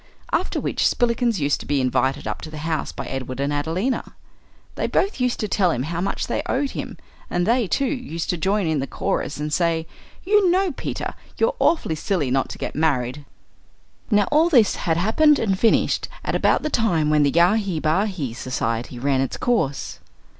[0.33, 4.15] After which Spillikins used to be invited up to the house by Edward and Adelina.
[4.73, 6.97] They both used to tell him how much they owed him;
[7.29, 9.85] and they, too, used to join in the chorus and say,
[10.23, 13.25] "You know, Peter, you're awfully silly not to get married."
[14.09, 18.33] Now all this had happened and finished at about the time when the Yahi Bahi
[18.33, 19.99] Society ran its course.